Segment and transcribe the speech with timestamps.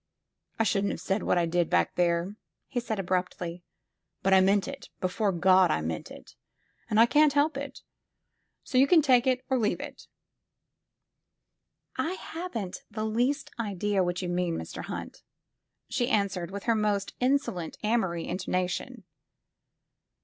[0.57, 2.35] *'I shouldn't have said what I did, back there,"
[2.67, 3.63] he said abruptly.
[4.23, 6.33] '*But I meant it— ^before God, I meant it!
[6.89, 7.81] And I can't help it.
[8.63, 10.07] So you can take it or leave it."
[11.97, 14.85] I haven't the least idea what you mean, Mr.
[14.85, 15.21] Hunt,"
[15.87, 19.03] she answered with her most insolent Amory intonation.